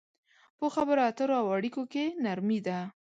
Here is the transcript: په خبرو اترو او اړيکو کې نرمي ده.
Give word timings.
په 0.57 0.65
خبرو 0.75 1.01
اترو 1.09 1.35
او 1.41 1.47
اړيکو 1.55 1.83
کې 1.91 2.05
نرمي 2.23 2.59
ده. 2.67 2.79